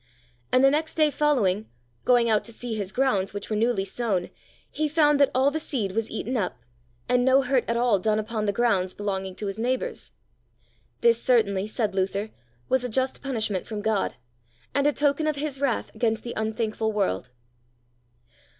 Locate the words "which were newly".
3.35-3.85